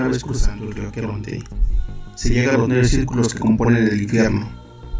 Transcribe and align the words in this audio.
Una 0.00 0.08
vez 0.08 0.24
cruzando 0.24 0.64
el 0.64 0.72
río 0.72 0.90
Queronte, 0.90 1.42
se 2.14 2.30
llega 2.30 2.54
a 2.54 2.56
los 2.56 2.66
nueve 2.66 2.86
círculos 2.86 3.34
que 3.34 3.40
componen 3.40 3.86
el 3.86 4.00
infierno, 4.00 4.48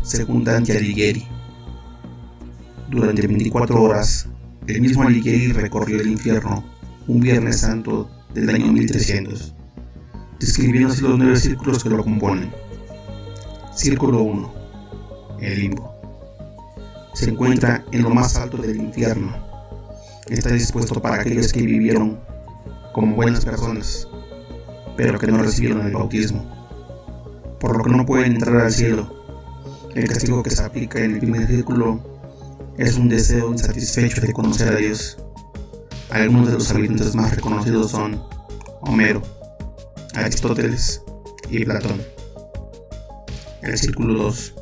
según 0.02 0.44
Dante 0.44 0.76
Alighieri. 0.76 1.26
Durante 2.90 3.26
24 3.26 3.82
horas, 3.82 4.28
el 4.66 4.82
mismo 4.82 5.04
Alighieri 5.04 5.52
recorrió 5.52 6.02
el 6.02 6.08
infierno 6.08 6.62
un 7.06 7.18
Viernes 7.18 7.60
Santo 7.60 8.10
del 8.34 8.50
año 8.50 8.70
1300, 8.70 9.54
describiendo 10.38 10.92
así 10.92 11.00
los 11.00 11.16
nueve 11.16 11.36
círculos 11.36 11.82
que 11.82 11.88
lo 11.88 12.04
componen. 12.04 12.52
Círculo 13.74 14.20
1. 14.20 14.54
El 15.40 15.60
limbo. 15.60 15.94
Se 17.14 17.30
encuentra 17.30 17.86
en 17.90 18.02
lo 18.02 18.10
más 18.10 18.36
alto 18.36 18.58
del 18.58 18.76
infierno. 18.76 19.34
Está 20.28 20.50
dispuesto 20.50 21.00
para 21.00 21.22
aquellos 21.22 21.54
que 21.54 21.62
vivieron 21.62 22.20
como 22.92 23.16
buenas 23.16 23.46
personas, 23.46 24.06
pero 25.02 25.18
que 25.18 25.28
no 25.28 25.42
recibieron 25.42 25.86
el 25.86 25.94
bautismo, 25.94 26.44
por 27.58 27.74
lo 27.74 27.82
que 27.82 27.90
no 27.90 28.04
pueden 28.04 28.32
entrar 28.34 28.60
al 28.60 28.70
cielo. 28.70 29.10
El 29.94 30.06
castigo 30.06 30.42
que 30.42 30.50
se 30.50 30.62
aplica 30.62 31.02
en 31.02 31.12
el 31.12 31.20
primer 31.20 31.46
círculo 31.46 31.98
es 32.76 32.98
un 32.98 33.08
deseo 33.08 33.50
insatisfecho 33.50 34.20
de 34.20 34.34
conocer 34.34 34.68
a 34.68 34.76
Dios. 34.76 35.16
Algunos 36.10 36.48
de 36.48 36.52
los 36.52 36.70
habitantes 36.70 37.14
más 37.14 37.34
reconocidos 37.34 37.92
son 37.92 38.22
Homero, 38.82 39.22
Aristóteles 40.12 41.02
y 41.48 41.64
Platón. 41.64 42.02
El 43.62 43.78
círculo 43.78 44.22
2. 44.24 44.54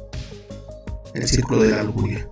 El 1.15 1.27
círculo 1.27 1.63
de 1.65 1.71
la 1.73 1.83
lujuria. 1.83 2.29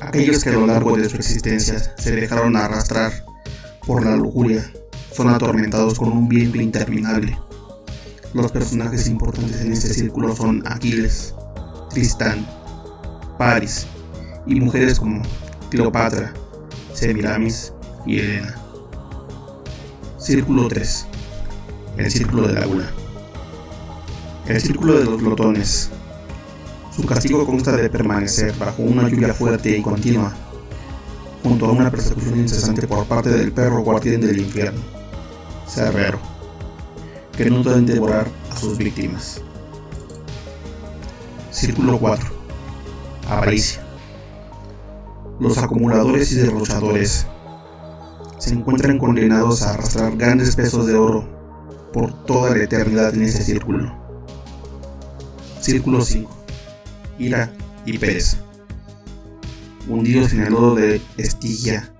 Aquellos 0.00 0.42
que 0.42 0.50
a 0.50 0.54
lo 0.54 0.66
largo 0.66 0.96
de 0.96 1.08
su 1.08 1.14
existencia 1.14 1.94
se 1.96 2.10
dejaron 2.10 2.56
arrastrar 2.56 3.12
por 3.86 4.04
la 4.04 4.16
lujuria 4.16 4.68
son 5.14 5.28
atormentados 5.28 5.98
con 5.98 6.10
un 6.10 6.28
viento 6.28 6.60
interminable. 6.60 7.38
Los 8.32 8.50
personajes 8.50 9.08
importantes 9.08 9.60
en 9.60 9.72
este 9.72 9.94
círculo 9.94 10.34
son 10.34 10.62
Aquiles, 10.66 11.34
Tristán, 11.90 12.44
Paris 13.38 13.86
y 14.46 14.60
mujeres 14.60 14.98
como 14.98 15.22
Cleopatra, 15.70 16.32
Semiramis 16.92 17.72
y 18.06 18.18
Helena. 18.18 18.56
Círculo 20.18 20.66
3. 20.66 21.06
El 21.96 22.10
círculo 22.10 22.48
de 22.48 22.54
la 22.54 22.66
gula. 22.66 22.90
El 24.48 24.60
círculo 24.60 24.98
de 24.98 25.04
los 25.04 25.20
glotones. 25.22 25.90
Su 26.94 27.06
castigo 27.06 27.46
consta 27.46 27.76
de 27.76 27.88
permanecer 27.88 28.52
bajo 28.58 28.82
una 28.82 29.08
lluvia 29.08 29.32
fuerte 29.32 29.76
y 29.76 29.82
continua, 29.82 30.32
junto 31.42 31.66
a 31.66 31.72
una 31.72 31.90
persecución 31.90 32.38
incesante 32.38 32.86
por 32.86 33.04
parte 33.06 33.30
del 33.30 33.52
perro 33.52 33.82
guardián 33.82 34.20
del 34.20 34.38
infierno, 34.38 34.80
Cerrero, 35.66 36.18
que 37.36 37.50
no 37.50 37.62
deben 37.62 37.86
devorar 37.86 38.28
a 38.50 38.56
sus 38.56 38.76
víctimas. 38.78 39.40
Círculo 41.50 41.98
4. 41.98 42.30
Avaricia. 43.28 43.84
Los 45.40 45.58
acumuladores 45.58 46.30
y 46.32 46.36
derrochadores 46.36 47.26
se 48.38 48.50
encuentran 48.50 48.98
condenados 48.98 49.62
a 49.62 49.70
arrastrar 49.70 50.16
grandes 50.16 50.54
pesos 50.54 50.86
de 50.86 50.94
oro 50.94 51.26
por 51.92 52.12
toda 52.26 52.50
la 52.50 52.64
eternidad 52.64 53.14
en 53.14 53.22
ese 53.22 53.42
círculo. 53.42 53.94
Círculo 55.60 56.02
5. 56.02 56.30
Ira 57.18 57.50
y 57.86 57.98
pereza. 57.98 58.36
Hundidos 59.88 60.32
en 60.32 60.42
el 60.42 60.52
lodo 60.52 60.74
de 60.74 61.00
Estigia, 61.16 61.90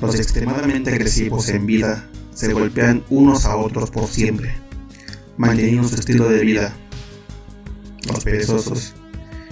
los 0.00 0.16
extremadamente 0.16 0.90
agresivos 0.90 1.48
en 1.48 1.66
vida 1.66 2.08
se 2.34 2.52
golpean 2.52 3.04
unos 3.10 3.44
a 3.44 3.56
otros 3.56 3.90
por 3.90 4.06
siempre, 4.08 4.54
manteniendo 5.36 5.86
su 5.88 5.96
estilo 5.96 6.28
de 6.28 6.40
vida. 6.40 6.74
Los 8.08 8.24
perezosos, 8.24 8.94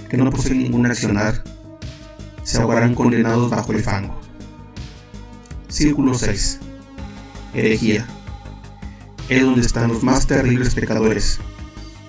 que 0.08 0.16
no 0.16 0.30
poseen 0.30 0.58
ningún 0.58 0.86
accionar, 0.86 1.44
se 2.42 2.58
ahogarán 2.58 2.94
condenados 2.94 3.50
bajo 3.50 3.72
el 3.72 3.82
fango. 3.82 4.20
Círculo 5.68 6.14
6. 6.14 6.58
Herejía. 7.54 8.06
Es 9.28 9.42
donde 9.42 9.60
están 9.60 9.88
los 9.88 10.02
más 10.02 10.26
terribles 10.26 10.74
pecadores. 10.74 11.38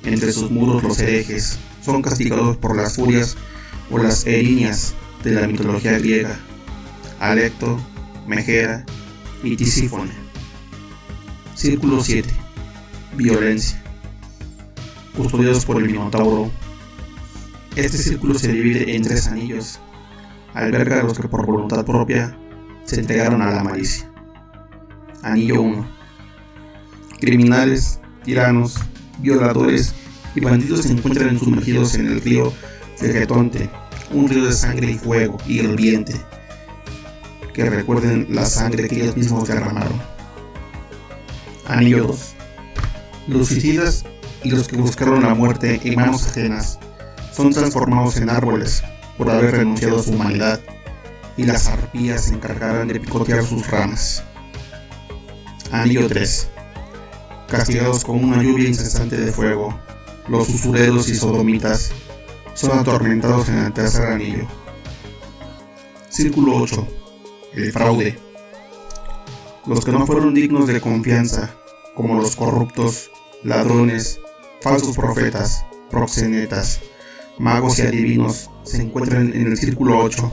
Entre 0.04 0.34
sus 0.34 0.50
muros 0.50 0.82
los 0.82 1.00
herejes 1.00 1.60
son 1.84 2.02
castigados 2.02 2.58
por 2.58 2.76
las 2.76 2.96
furias 2.96 3.38
o 3.92 4.00
las 4.00 4.26
erinias 4.26 4.96
de 5.24 5.32
la 5.34 5.48
mitología 5.48 6.00
griega. 6.00 6.40
Alecto, 7.20 7.80
Megera 8.26 8.84
y 9.44 9.56
Tisífone. 9.56 10.21
Círculo 11.62 12.04
7. 12.04 12.28
Violencia. 13.16 13.80
Custodiados 15.16 15.64
por 15.64 15.78
el 15.78 15.86
Minotauro. 15.92 16.50
Este 17.76 18.00
círculo 18.00 18.34
se 18.34 18.52
divide 18.52 18.96
en 18.96 19.04
tres 19.04 19.28
anillos. 19.28 19.80
Alberga 20.56 21.02
a 21.02 21.04
los 21.04 21.20
que 21.20 21.28
por 21.28 21.46
voluntad 21.46 21.86
propia 21.86 22.36
se 22.84 23.00
entregaron 23.00 23.44
a 23.44 23.52
la 23.52 23.64
malicia. 23.64 24.12
Anillo 25.22 25.62
1. 25.62 25.88
Criminales, 27.20 28.00
tiranos, 28.24 28.80
violadores 29.20 29.94
y 30.34 30.40
bandidos 30.40 30.82
se 30.82 30.94
encuentran 30.94 31.38
sumergidos 31.38 31.94
en 31.94 32.08
el 32.08 32.22
río 32.22 32.52
Vegetonte, 33.00 33.70
un 34.10 34.28
río 34.28 34.46
de 34.46 34.54
sangre 34.54 34.94
y 34.94 34.98
fuego 34.98 35.38
hirviente, 35.46 36.16
que 37.54 37.70
recuerden 37.70 38.26
la 38.32 38.48
sangre 38.48 38.88
que 38.88 38.96
ellos 38.96 39.16
mismos 39.16 39.48
derramaron. 39.48 40.21
Anillo 41.72 42.04
2. 42.04 42.34
Los 43.28 43.48
suicidas 43.48 44.04
y 44.44 44.50
los 44.50 44.68
que 44.68 44.76
buscaron 44.76 45.24
la 45.24 45.34
muerte 45.34 45.80
en 45.82 45.96
manos 45.96 46.28
ajenas 46.28 46.80
son 47.32 47.54
transformados 47.54 48.18
en 48.18 48.30
árboles 48.30 48.84
por 49.18 49.30
haber 49.30 49.52
renunciado 49.52 49.98
a 50.00 50.04
su 50.04 50.12
humanidad 50.12 50.60
y 51.38 51.46
las 51.46 51.68
arpías 51.68 52.26
se 52.26 52.34
encargarán 52.34 52.90
de 52.90 53.00
picotear 53.00 53.46
sus 53.46 53.66
ramas. 53.68 54.22
Anillo 55.72 56.10
3. 56.10 56.50
Castigados 57.48 58.04
con 58.04 58.22
una 58.22 58.44
lluvia 58.44 58.68
incesante 58.68 59.16
de 59.16 59.32
fuego, 59.32 59.80
los 60.28 60.50
usureros 60.50 61.08
y 61.08 61.16
sodomitas 61.16 61.94
son 62.54 62.78
atormentados 62.78 63.48
en 63.48 63.60
el 63.60 63.72
tercer 63.72 64.08
anillo. 64.08 64.46
Círculo 66.10 66.58
8. 66.58 66.86
El 67.54 67.72
fraude. 67.72 68.20
Los 69.66 69.86
que 69.86 69.94
no 69.94 70.06
fueron 70.06 70.34
dignos 70.34 70.68
de 70.68 70.82
confianza, 70.82 71.56
como 71.96 72.20
los 72.20 72.36
corruptos, 72.36 73.12
ladrones, 73.44 74.20
falsos 74.62 74.96
profetas, 74.96 75.66
proxenetas, 75.90 76.82
magos 77.38 77.80
y 77.80 77.84
adivinos, 77.84 78.50
se 78.64 78.82
encuentran 78.82 79.34
en 79.34 79.48
el 79.48 79.58
círculo 79.58 79.98
8 80.00 80.32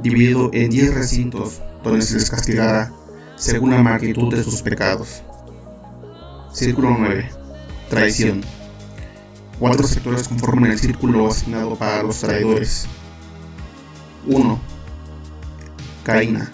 dividido 0.00 0.50
en 0.52 0.70
10 0.70 0.94
recintos 0.94 1.62
donde 1.82 2.02
se 2.02 2.14
les 2.14 2.30
castigará 2.30 2.92
según 3.36 3.70
la 3.70 3.82
magnitud 3.82 4.34
de 4.34 4.42
sus 4.42 4.62
pecados. 4.62 5.22
Círculo 6.52 6.96
9. 6.98 7.28
Traición. 7.90 8.42
Cuatro 9.58 9.86
sectores 9.86 10.28
conforman 10.28 10.70
el 10.70 10.78
círculo 10.78 11.28
asignado 11.28 11.76
para 11.76 12.02
los 12.02 12.20
traidores. 12.20 12.86
1. 14.26 14.60
Caína. 16.02 16.50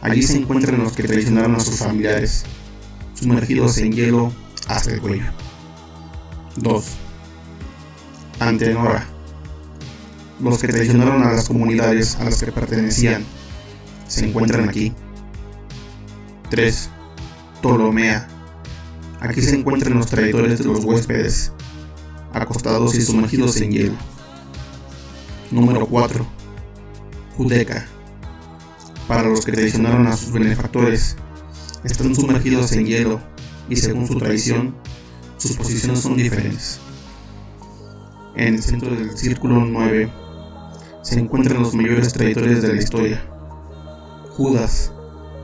Allí 0.00 0.22
se 0.22 0.38
encuentran 0.38 0.82
los 0.82 0.92
que 0.92 1.02
traicionaron 1.02 1.56
a 1.56 1.60
sus 1.60 1.76
familiares, 1.76 2.44
sumergidos 3.14 3.78
en 3.78 3.92
hielo 3.92 4.32
hasta 4.66 4.92
el 4.92 5.00
cuello. 5.00 5.24
2. 6.56 6.84
Antenora 8.40 9.18
los 10.40 10.58
que 10.58 10.68
traicionaron 10.68 11.22
a 11.22 11.32
las 11.32 11.48
comunidades 11.48 12.16
a 12.16 12.24
las 12.24 12.42
que 12.42 12.52
pertenecían 12.52 13.24
se 14.06 14.26
encuentran 14.26 14.68
aquí. 14.68 14.92
3. 16.50 16.90
Ptolomea. 17.60 18.28
Aquí 19.20 19.42
se 19.42 19.56
encuentran 19.56 19.94
los 19.94 20.06
traidores 20.06 20.60
de 20.60 20.64
los 20.64 20.84
huéspedes, 20.84 21.52
acostados 22.32 22.94
y 22.94 23.02
sumergidos 23.02 23.60
en 23.60 23.72
hielo. 23.72 23.94
Número 25.50 25.86
4. 25.86 26.26
Judeca. 27.36 27.86
Para 29.08 29.22
los 29.22 29.46
que 29.46 29.52
traicionaron 29.52 30.06
a 30.06 30.14
sus 30.14 30.30
benefactores, 30.30 31.16
están 31.82 32.14
sumergidos 32.14 32.72
en 32.72 32.84
hielo 32.84 33.20
y 33.70 33.76
según 33.76 34.06
su 34.06 34.18
traición, 34.18 34.74
sus 35.38 35.56
posiciones 35.56 36.00
son 36.00 36.16
diferentes. 36.16 36.78
En 38.36 38.56
el 38.56 38.62
centro 38.62 38.94
del 38.94 39.16
círculo 39.16 39.64
9 39.64 40.12
se 41.02 41.18
encuentran 41.18 41.62
los 41.62 41.74
mayores 41.74 42.12
traidores 42.12 42.60
de 42.60 42.68
la 42.68 42.82
historia, 42.82 43.24
Judas, 44.36 44.92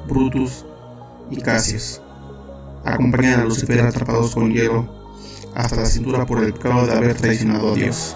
Brutus 0.06 0.66
y 1.30 1.36
Cassius. 1.36 2.02
Acompañan 2.84 3.40
a 3.40 3.44
Lucifer 3.44 3.80
atrapados 3.80 4.34
con 4.34 4.52
hielo 4.52 4.86
hasta 5.54 5.76
la 5.76 5.86
cintura 5.86 6.26
por 6.26 6.44
el 6.44 6.52
pecado 6.52 6.86
de 6.86 6.92
haber 6.92 7.14
traicionado 7.14 7.72
a 7.72 7.74
Dios. 7.74 8.14